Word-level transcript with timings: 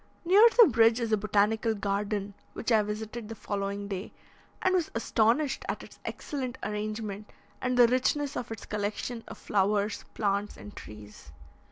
Near 0.25 0.43
the 0.57 0.65
bridge 0.67 0.99
is 0.99 1.11
a 1.11 1.15
botanical 1.17 1.75
garden 1.75 2.33
which 2.53 2.71
I 2.71 2.81
visited 2.81 3.29
the 3.29 3.35
following 3.35 3.87
day, 3.87 4.11
and 4.59 4.73
was 4.73 4.89
astonished 4.95 5.63
at 5.69 5.83
its 5.83 5.99
excellent 6.03 6.57
arrangement, 6.63 7.29
and 7.61 7.77
the 7.77 7.85
richness 7.87 8.35
of 8.35 8.51
its 8.51 8.65
collection 8.65 9.23
of 9.27 9.37
flowers, 9.37 10.03
plants, 10.15 10.57
and 10.57 10.75
trees. 10.75 11.31